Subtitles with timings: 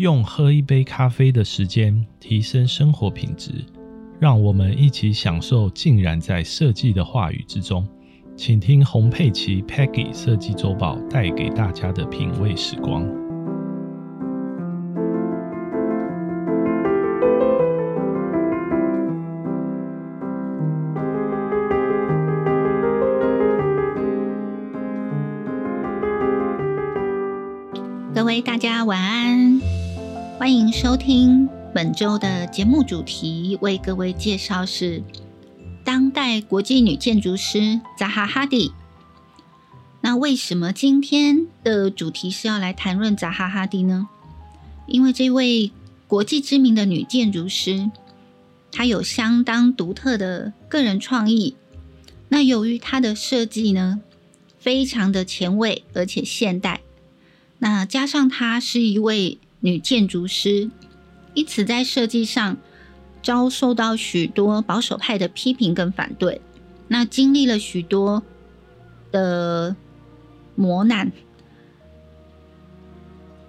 [0.00, 3.52] 用喝一杯咖啡的时间提升生活品质，
[4.18, 7.86] 让我们一起享受浸染在设计的话语之中。
[8.34, 13.06] 请听洪佩奇 Peggy 设计周报带给大家的品味时光。
[28.12, 29.39] 各位大家晚安，
[30.40, 35.02] 欢迎收听本周的节目主题，为各位介绍是
[35.84, 38.72] 当代国际女建筑师扎哈哈迪。
[40.00, 44.08] 那为什么今天的主题是要来谈论扎哈哈迪呢？
[44.86, 45.72] 因为这位
[46.08, 47.90] 国际知名的女建筑师，
[48.72, 51.54] 她有相当独特的个人创意。
[52.30, 54.00] 那由于她的设计呢，
[54.58, 56.80] 非常的前卫而且现代。
[57.58, 60.70] 那加上她是一位女建筑师，
[61.34, 62.56] 因此在设计上
[63.22, 66.40] 遭受到许多保守派的批评跟反对。
[66.88, 68.22] 那经历了许多
[69.12, 69.76] 的
[70.56, 71.12] 磨难，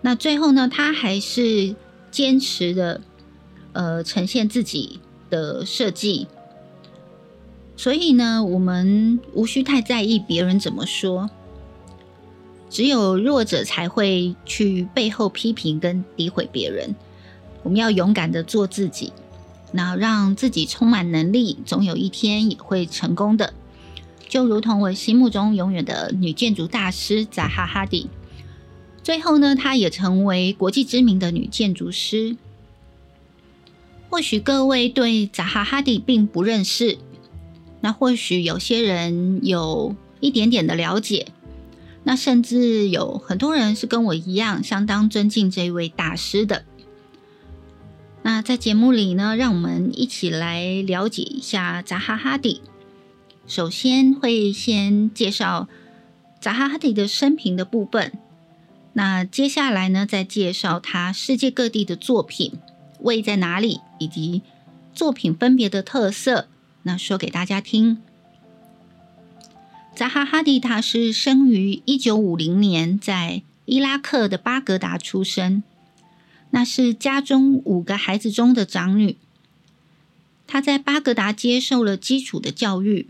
[0.02, 1.76] 那最后呢，她还是
[2.12, 3.02] 坚持的
[3.74, 6.28] 呃呈现自己的设计。
[7.76, 11.32] 所以呢，我们无需太在意别人怎么说。
[12.72, 16.96] 只有弱者才会去背后批评跟诋毁别人。
[17.64, 19.12] 我们要勇敢的做自己，
[19.74, 23.54] 那让自己充满能力，总有一天也会成功的。
[24.30, 28.10] 就如同我心目中永远的女建筑大师扎哈哈迪。
[29.04, 32.38] 最后呢，她也成为国际知名的女建筑师。
[34.10, 36.98] 或许各位对扎哈哈迪并不认识，
[37.82, 41.28] 那或许有些人有一点点的了解。
[42.04, 46.66] 那甚至有很多人是跟我一样相当尊敬这一位大师的。
[48.24, 52.62] 那在节目里呢，让我们一起来了解一下扎哈哈迪。
[53.48, 55.68] 首先会先介绍
[56.40, 58.12] 扎哈哈迪的生平的部分。
[58.94, 62.54] 那接下来呢，再介绍他世界各地的作品
[63.00, 64.42] 位在哪里，以及
[64.94, 66.48] 作品分别的特色。
[66.84, 68.02] 那说给大家听。
[69.94, 75.62] 扎哈哈迪他是生于一九五零年，在伊拉克的巴格达出生。
[76.52, 79.18] 那是家中五个孩子中的长女。
[80.48, 83.08] 她在巴格达接受了基础的教育，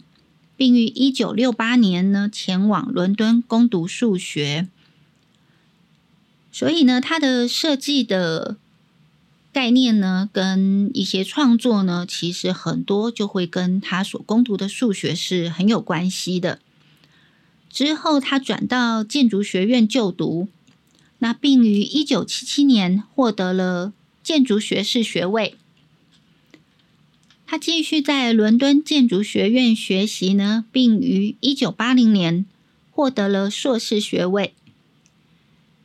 [0.58, 4.68] 并于一九六八年呢前往伦敦攻读数学。
[6.52, 8.58] 所以呢，他的设计的
[9.53, 16.59] 概念呢，跟一些创作呢，其实很多就会跟他所攻读的数学是很有关系的。
[17.72, 20.50] 之后，他转到建筑学院就读，
[21.20, 25.56] 那并于一九七七年获得了建筑学士学位。
[27.48, 32.46] 他继续在伦敦建筑学院学习呢，并于一九八零年
[32.92, 34.53] 获得了硕士学位。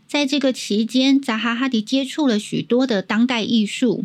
[0.08, 4.04] 在这个期间，扎哈哈迪接触了许多的当代艺术，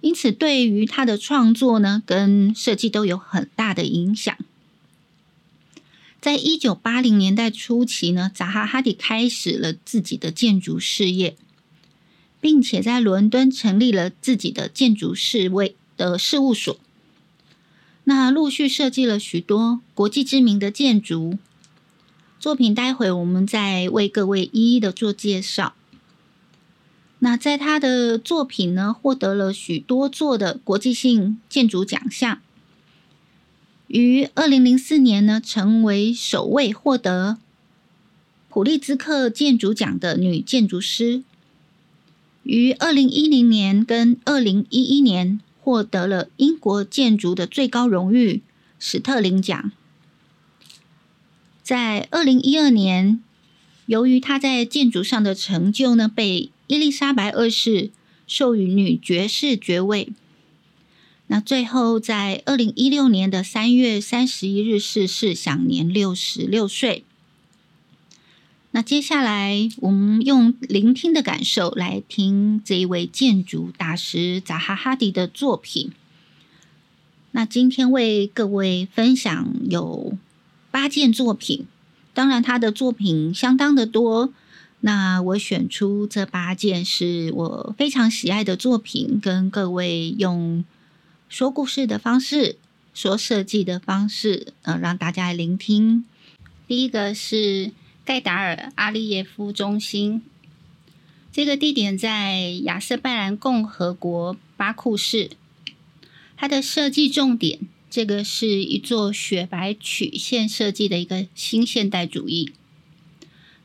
[0.00, 4.36] 因此对于他的创作呢，跟设计都有很大的影响。
[6.28, 11.34] 在一九八零年代初期呢，扎哈哈迪开始了自己的建筑事业，
[12.38, 16.78] 并且在伦敦成立了自己的建筑事位的事务所。
[18.04, 21.38] 那陆续设计了许多国际知名的建筑
[22.38, 25.72] 作品，待会我们再为各位一一的做介绍。
[27.20, 32.42] 那在他的作品呢，获得了许多座的国际性建筑奖项。
[33.88, 37.38] 于二零零四年呢，成为首位获得
[38.50, 41.22] 普利兹克建筑奖的女建筑师。
[42.42, 48.42] 于二零一零年跟二零一一年获得了英国建筑的最高荣誉
[48.78, 49.72] 史特林奖。
[51.62, 53.22] 在二零一二年，
[53.86, 57.90] 由于她在建筑上的成就呢，被伊丽莎白二世
[58.26, 60.12] 授予女爵士爵位。
[61.30, 67.04] 那最后，在二零一六年的三月三十一日逝世，享年六十六岁。
[68.70, 75.92] 那接下来，我们用聆听的感受来听这一位建筑大师扎哈哈迪的作品。
[77.32, 80.16] 那今天为各位分享有
[80.70, 81.66] 八件作品，
[82.14, 84.32] 当然他的作品相当的多。
[84.80, 90.64] 那我选出这八件是我非常喜爱的作品，跟各位用。
[91.28, 92.56] 说故事的方式，
[92.94, 96.06] 说设计的方式，呃，让大家来聆听。
[96.66, 97.72] 第一个是
[98.02, 100.22] 盖达尔阿利耶夫中心，
[101.30, 105.30] 这个地点在亚塞拜兰共和国巴库市。
[106.38, 107.60] 它的设计重点，
[107.90, 112.52] 这个是一座雪白曲线设计的一个新现代主义。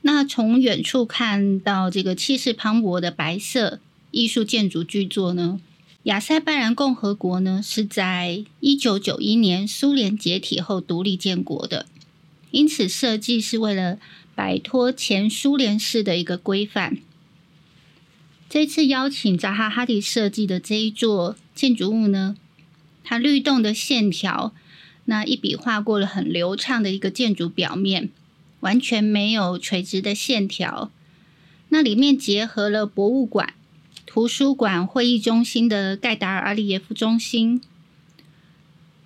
[0.01, 3.80] 那从远处看到这个气势磅礴的白色
[4.12, 5.62] 艺术建筑巨作呢？
[6.03, 11.85] 亚塞拜然共和国呢是在一九九一年苏联解体后独立建国的，
[12.51, 13.97] 因此设计是为了
[14.35, 16.97] 摆脱前苏联式的一个规范。
[18.50, 22.35] 这次邀请扎哈哈迪设计的这一座建筑物呢？
[23.05, 24.53] 它律动的线条，
[25.05, 28.09] 那一笔画过了很流畅的一个建筑表面，
[28.59, 30.91] 完全没有垂直的线条。
[31.69, 33.53] 那里面结合了博物馆、
[34.13, 37.60] 图书馆、会议中心的盖达尔阿利耶夫中心，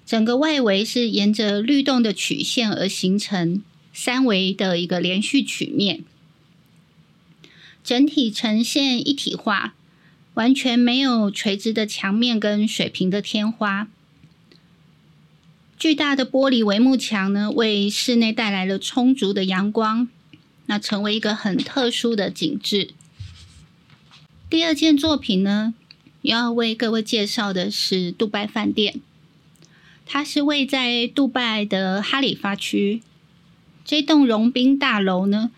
[0.05, 3.63] 整个外围是沿着律动的曲线而形成
[3.93, 6.03] 三维的一个连续曲面，
[7.85, 9.75] 整体呈现一体化。
[10.33, 13.87] 完全没有垂直的墙面跟水平的天花，
[15.79, 20.09] 巨大的玻璃帷幕墙呢，为室内带来了充足的阳光，
[20.65, 22.89] 那成为一个很特殊的景致。
[24.49, 25.73] 第二件作品呢，
[26.21, 29.01] 要为各位介绍的是杜拜饭店，
[30.05, 33.01] 它是位在杜拜的哈里发区。
[33.83, 35.51] 这栋融冰大楼呢，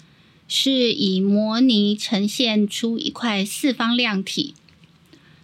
[0.48, 4.56] 是以模拟呈现出一块四方亮体。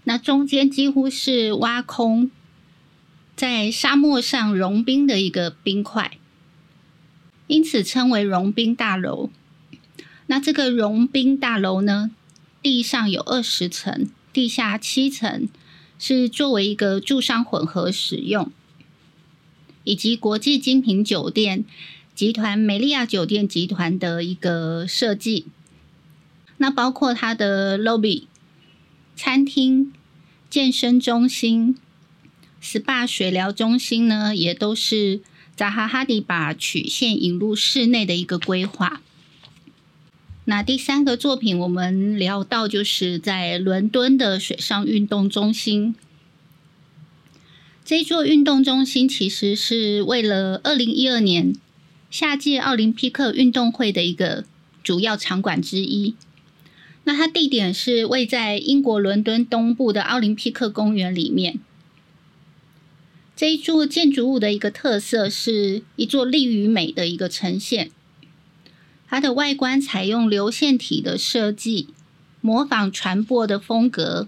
[0.05, 2.31] 那中间几乎是挖空，
[3.35, 6.17] 在沙漠上融冰的一个冰块，
[7.45, 9.29] 因此称为融冰大楼。
[10.25, 12.09] 那这个融冰大楼呢，
[12.65, 15.47] 地上有二十层，地下七层，
[15.99, 18.51] 是作为一个住商混合使用，
[19.83, 21.63] 以及国际精品酒店
[22.15, 25.45] 集团美利亚酒店集团的一个设计。
[26.57, 28.23] 那包括它的 lobby。
[29.15, 29.93] 餐厅、
[30.49, 31.77] 健身中心、
[32.63, 35.21] SPA 水疗中心呢，也都是
[35.55, 39.03] 扎哈哈迪把曲线引入室内的一个规划。
[40.47, 45.95] 那第三个作品，我们聊到就是在伦敦的水上运动中心。
[47.83, 51.55] 这座运动中心其实是为了二零一二年
[52.11, 54.45] 夏季奥林匹克运动会的一个
[54.83, 56.13] 主要场馆之一。
[57.05, 61.59] 那它地点是位在英国伦敦东部的奥林匹克公园里面。
[63.35, 67.89] 这一座建筑物的一个特色是一座力与美的一个呈现。
[69.07, 71.87] 它的外观采用流线体的设计，
[72.41, 74.27] 模仿船舶的风格。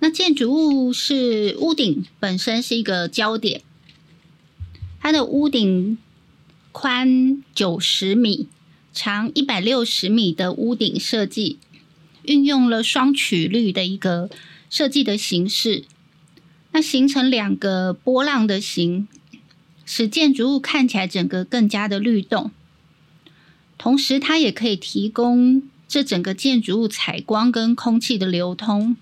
[0.00, 3.62] 那建筑物是屋顶本身是一个焦点，
[5.00, 5.98] 它的屋顶
[6.72, 8.48] 宽九十米。
[8.90, 11.58] 长一百六十米的屋顶设计，
[12.22, 14.28] 运用了双曲率的一个
[14.68, 15.84] 设计的形式，
[16.72, 19.06] 那形成两个波浪的形，
[19.86, 22.50] 使建筑物看起来整个更加的律动。
[23.78, 28.96] 同时，它也可以提供这整个建筑物采光跟空气的流通。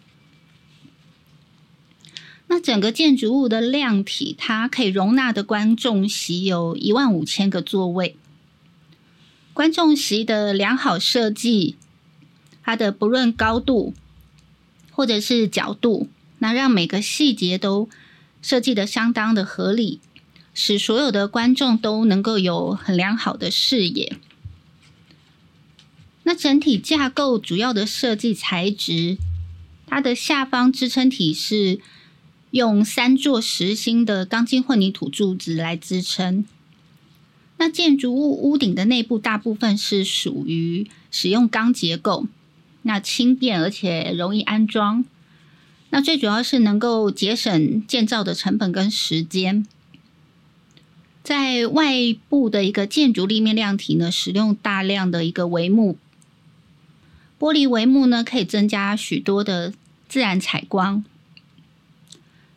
[2.49, 8.17] 那整个建筑物的量体，它可以容纳的观众席有一万五千个座位。
[9.53, 11.75] 观众席的良好设计，
[12.63, 13.95] 它的不论高度
[14.93, 16.09] 或者是角度，
[16.39, 17.89] 那让每个细节都
[18.43, 19.99] 设计的相当的合理，
[20.55, 24.17] 使所有的观众都能够有很良好的视野。
[26.29, 29.17] 那整体架构主要的设计材质，
[29.87, 31.79] 它的下方支撑体是
[32.51, 36.45] 用三座实心的钢筋混凝土柱子来支撑。
[37.59, 42.27] 那建筑物屋顶的内部大部分是属于使用钢结构，
[42.83, 45.05] 那轻便而且容易安装。
[45.91, 49.65] 那最主要是能够节省建造的成本跟时间。
[51.23, 51.93] 在外
[52.29, 55.97] 部的一个建筑立面量体呢，使用大量的一个帷幕，
[57.39, 59.73] 玻璃帷幕呢可以增加许多的
[60.09, 61.05] 自然采光。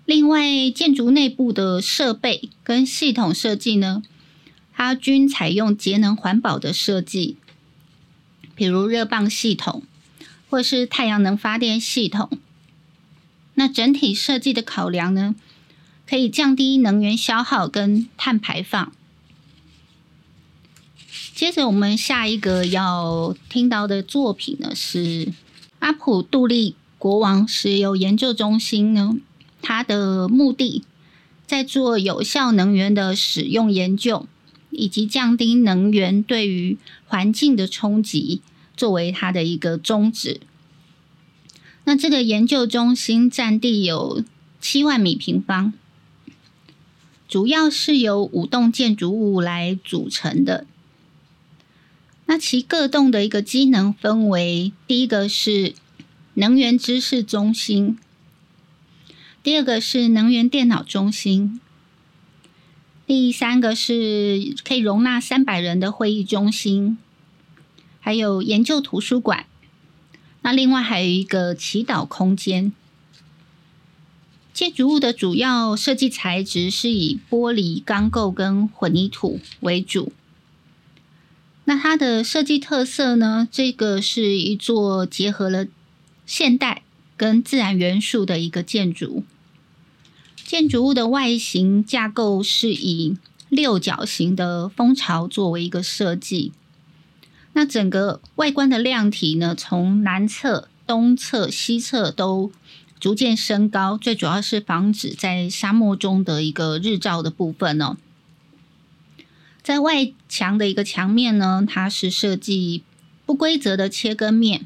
[0.05, 4.03] 另外，建筑内部的设备跟系统设计呢。
[4.81, 7.35] 它均采用节能环保的设计，
[8.55, 9.83] 比如热泵系统
[10.49, 12.29] 或是太阳能发电系统。
[13.55, 15.35] 那整体设计的考量呢，
[16.07, 18.93] 可以降低能源消耗跟碳排放。
[21.39, 25.31] 接着，我们下一个要听到的作品呢，是
[25.79, 29.15] 阿普杜利国王石油研究中心呢，
[29.61, 30.83] 它的目的
[31.47, 34.27] 在做有效能源的使用研究。
[34.71, 36.77] 以及降低能源对于
[37.07, 38.41] 环境的冲击，
[38.75, 40.41] 作为它的一个宗旨。
[41.85, 44.25] 那这个研究中心占地有
[44.59, 45.71] 七万米平方，
[47.29, 50.67] 主要是由五栋建筑物来组成的。
[52.29, 55.73] 那其各栋的一个机能分为：第一个是
[56.35, 57.97] 能源知识中心，
[59.41, 61.59] 第二个是能源电脑中心，
[63.07, 66.99] 第三个是可以容纳三百人的会议中心，
[67.99, 69.47] 还有研究图书馆。
[70.43, 72.71] 那另外还有一个祈祷空间。
[74.53, 80.11] 建筑物的主要设计材质是以玻璃、钢构跟混凝土为主。
[81.69, 83.47] 那它的设计特色呢？
[83.51, 85.67] 这个是一座结合了
[86.25, 86.81] 现代
[87.15, 89.23] 跟自然元素的一个建筑。
[90.43, 93.15] 建筑物的外形架构是以
[93.49, 96.53] 六角形的蜂巢作为一个设计。
[97.53, 102.51] 那整个外观的量体呢，从南侧、东侧、西侧都
[102.99, 107.95] 逐渐升高，最主要是防止在沙漠中的一个日照的部分呢。
[109.69, 112.81] 在外墙的一个墙面呢，它是设计
[113.27, 114.65] 不规则的切割面。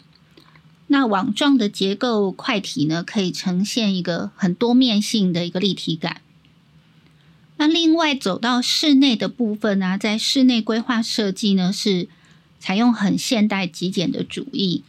[0.88, 6.22] 那网状的结构块体呢，可以呈现一个很多面性的一个立体感。
[7.58, 12.08] 那另外走到室内的部分呢，在室内规划设计呢，是
[12.58, 14.84] 采用很现代极简的主义。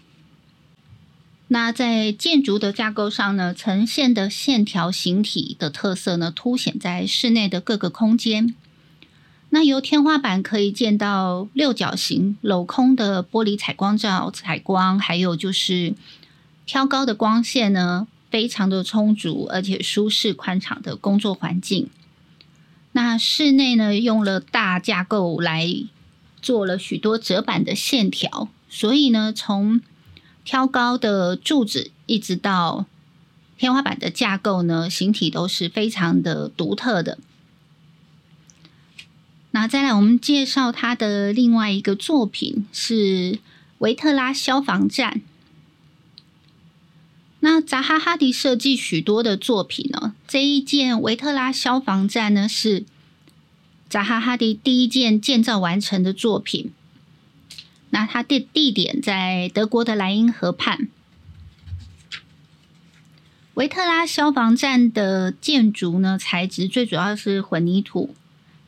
[1.48, 8.54] 那在建筑的架构上呢，呈现的线条形体的特色呢，凸显在室内的各个空间。
[9.54, 15.94] 那由天花板可以见到六角形镂空的玻璃采光罩采光，还有就是
[16.66, 21.88] 挑高的光线呢，非常的充足，而且舒适宽敞的工作环境。
[22.90, 25.72] 那室内呢，用了大架构来
[26.42, 29.80] 做了许多折板的线条，所以呢，从
[30.44, 32.86] 挑高的柱子一直到
[33.56, 37.18] 天花板的架构呢，形体都是非常的独特的。
[39.56, 43.38] 那再来，我们介绍他的另外一个作品是
[43.78, 45.22] 维特拉消防站。
[47.38, 52.84] 那扎哈哈迪设计许多的作品呢，这一件维特拉消防站呢是
[53.88, 56.72] 扎哈哈迪第一件建造完成的作品。
[57.90, 60.88] 那它的地点在德国的莱茵河畔。
[63.54, 68.16] 维特拉消防站的建筑呢，材质最主要是混凝土。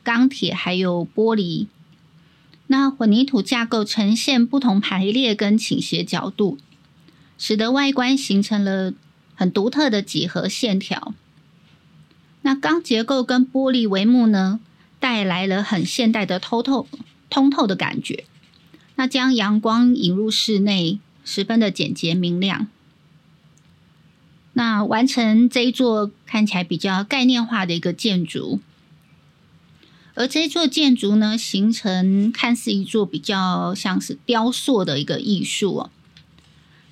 [0.07, 1.67] 钢铁还有玻璃，
[2.69, 6.59] 那混凝土架构呈现不同排列跟倾斜角度，
[7.37, 8.95] 使得外观形成了
[9.35, 11.13] 很独特的几何线条。
[12.43, 14.61] 那钢结构跟玻璃帷幕呢，
[15.01, 16.87] 带来了很现代的通透、
[17.29, 18.23] 通透的感觉。
[18.95, 22.69] 那将阳光引入室内，十分的简洁明亮。
[24.53, 28.61] 那完成这一座看起来比较概念化的一个建筑。
[30.17, 35.91] 而这座建筑呢，形成看似一座比较像是雕塑的一个艺术哦。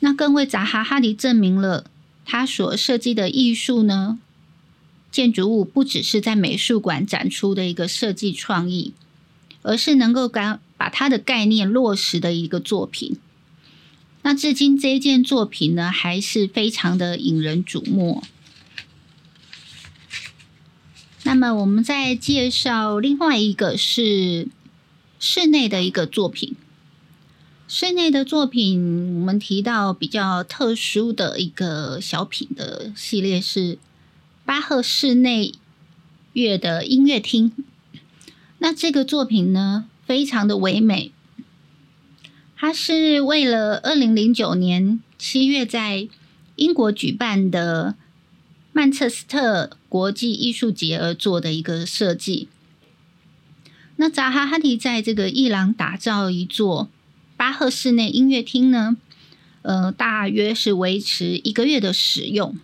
[0.01, 1.87] 那更为扎哈哈迪证明了
[2.27, 4.19] 他所设计的艺术呢，
[5.11, 8.93] 建筑物不只是在美术馆展出的一个设计创意，
[9.63, 13.17] 而是能够把把它的概念落实的一个作品。
[14.21, 18.23] 那至今这件作品呢，还是非常的引人瞩目。
[21.27, 24.47] 那么，我们再介绍另外一个是
[25.19, 26.55] 室内的一个作品。
[27.67, 33.79] 室内的作品，我们提到比较特殊的一个小品的系列是
[34.45, 35.55] 巴赫室内
[36.35, 37.53] 乐的音乐厅。
[38.59, 41.11] 那这个作品呢，非常的唯美。
[42.55, 46.07] 它是为了二零零九年七月在
[46.57, 47.95] 英国举办的。
[48.77, 52.49] 曼彻斯特国际艺术节而做的一个设计。
[53.95, 56.91] 那扎哈哈迪在这个伊朗打造一座
[57.37, 58.97] 巴赫室内音乐厅呢，
[59.63, 62.59] 呃，大约是维持一个月的使用。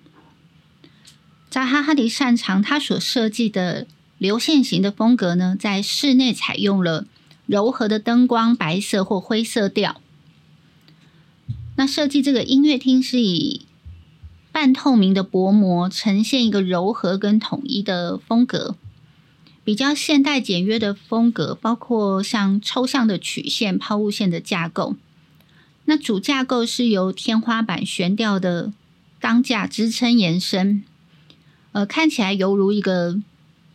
[1.48, 3.86] 扎哈哈迪擅长他所设计的
[4.18, 7.06] 流线型的风格呢，在室内采用了
[7.46, 10.00] 柔和的灯光，白色或灰色调。
[11.76, 13.66] 那设计这个音乐厅是以。
[14.60, 18.76] 半透明的薄膜呈现一个柔和跟统一的风格，
[19.64, 24.96] 比较现代简约的风格，包括像抽象的曲线、抛物线的架构。
[25.86, 28.70] 那主架构是由天花板悬吊的
[29.18, 30.84] 钢架支撑延伸，
[31.72, 33.18] 呃，看起来犹如一个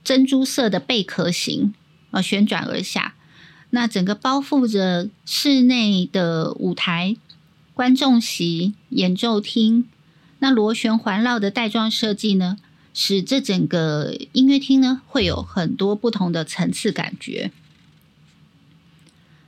[0.04, 1.74] 珍珠色的贝壳形，
[2.12, 3.16] 呃，旋转而下。
[3.72, 7.18] 那整个包覆着室内的舞台、
[7.74, 9.90] 观众席、演奏厅，
[10.40, 12.58] 那螺旋环绕的带状设计呢，
[12.94, 17.52] 使这整个音乐厅呢会有很多不同的层次感觉。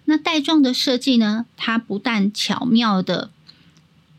[0.05, 3.29] 那带状的设计呢，它不但巧妙的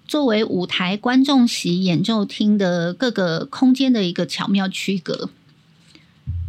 [0.07, 5.31] 作为舞台、观众席、演奏厅的各个空间的一个巧妙区隔。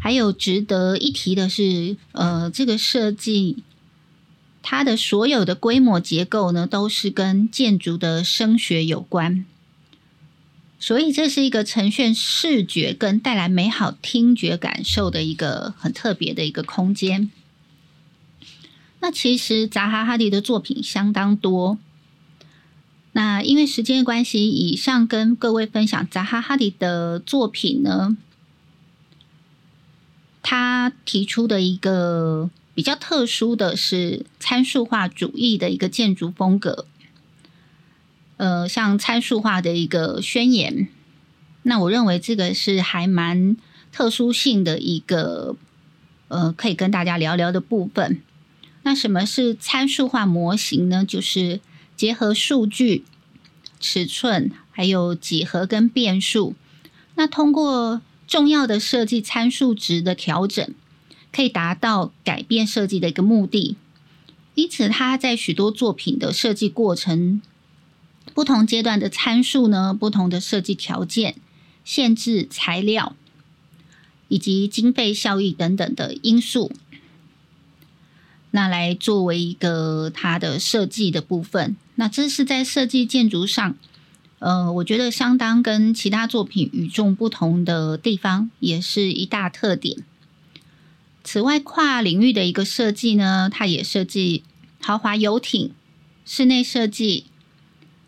[0.01, 3.63] 还有值得一提的是，呃，这个设计
[4.61, 9.45] 它的所有的规模结构呢，都是跟建筑的声学有关，
[10.79, 17.29] 所以这是一个呈现视觉跟带来美好听觉感受的一个很特别的一个空间。
[19.01, 21.77] 那其实扎哈哈迪的作品相当多，
[23.11, 28.17] 那因为时间的关系，以上跟各位分享扎哈哈迪的作品呢。
[30.41, 36.87] 他提出的一个比较特殊的是参数化主义的一个建筑风格，
[38.39, 40.87] 呃，像参数化的一个宣言。
[41.63, 43.57] 那我认为这个是还蛮
[43.91, 45.57] 特殊性的一个，
[46.29, 48.21] 呃，可以跟大家聊聊的部分。
[48.83, 51.03] 那什么是参数化模型呢？
[51.05, 51.59] 就是
[51.95, 53.03] 结合数据、
[53.79, 56.55] 尺寸，还有几何跟变数，
[57.15, 58.01] 那通过。
[58.29, 60.71] 重要的设计参数值的调整，
[61.31, 63.75] 可以达到改变设计的一个目的。
[64.53, 67.41] 因此，它在许多作品的设计过程，
[68.33, 71.35] 不同阶段的参数呢，不同的设计条件、
[71.83, 73.15] 限制材料
[74.27, 76.71] 以及经费效益等等的因素，
[78.51, 81.75] 那来作为一个它的设计的部分。
[81.95, 83.75] 那这是在设计建筑上。
[84.39, 89.97] 呃，我觉得相当跟其他作品与众不同的地方，也是一大特点。
[91.25, 94.43] 此外，跨领域的一个设计呢，它也设计
[94.79, 95.73] 豪华游艇、
[96.25, 97.25] 室内设计、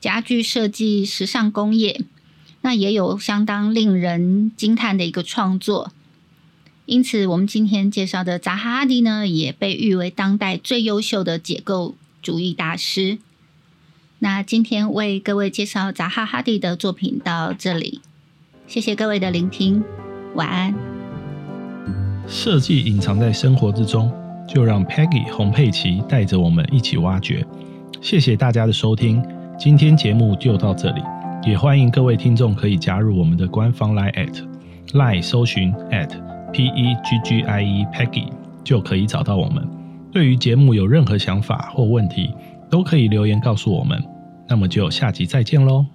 [0.01, 2.02] 家具设计、时尚工业，
[2.62, 5.91] 那也有相当令人惊叹的一个创作。
[6.88, 13.19] 因此，我们今天介绍的扎哈阿迪呢，也被誉为当代最优秀的解构主义大师。
[14.17, 18.02] 那今天为各位介绍扎哈哈迪的作品到这里，
[18.67, 19.84] 谢谢各位的聆听，
[20.34, 20.73] 晚安。
[22.28, 24.12] 设计隐藏在生活之中，
[24.47, 27.45] 就让 Peggy 洪佩奇带着我们一起挖掘。
[28.02, 29.23] 谢谢大家的收听，
[29.62, 31.04] 今天节目就到这里，
[31.45, 34.43] 也欢迎各位听众可以加入我们的官方 Line at
[34.93, 36.10] Line 搜寻 at
[36.52, 38.30] P E G G I E Peggy
[38.63, 39.63] 就可以找到我们。
[40.12, 42.34] 对于节目有任何想法或问题，
[42.71, 44.04] 都可以留言告诉我们。
[44.50, 45.86] 那么就下集再见喽。